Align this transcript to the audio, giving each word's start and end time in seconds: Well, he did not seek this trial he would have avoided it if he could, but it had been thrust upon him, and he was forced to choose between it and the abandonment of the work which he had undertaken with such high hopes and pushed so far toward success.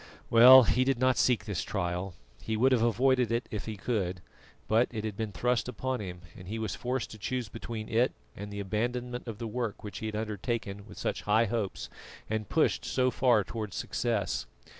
Well, 0.31 0.63
he 0.63 0.83
did 0.83 0.97
not 0.97 1.15
seek 1.19 1.45
this 1.45 1.61
trial 1.61 2.15
he 2.41 2.57
would 2.57 2.71
have 2.71 2.81
avoided 2.81 3.31
it 3.31 3.47
if 3.51 3.67
he 3.67 3.77
could, 3.77 4.19
but 4.67 4.87
it 4.89 5.03
had 5.03 5.15
been 5.15 5.31
thrust 5.31 5.67
upon 5.69 5.99
him, 5.99 6.21
and 6.35 6.47
he 6.47 6.57
was 6.57 6.73
forced 6.73 7.11
to 7.11 7.19
choose 7.19 7.49
between 7.49 7.87
it 7.87 8.11
and 8.35 8.51
the 8.51 8.59
abandonment 8.59 9.27
of 9.27 9.37
the 9.37 9.45
work 9.45 9.83
which 9.83 9.99
he 9.99 10.07
had 10.07 10.15
undertaken 10.15 10.87
with 10.87 10.97
such 10.97 11.21
high 11.29 11.45
hopes 11.45 11.87
and 12.31 12.49
pushed 12.49 12.83
so 12.83 13.11
far 13.11 13.43
toward 13.43 13.75
success. 13.75 14.47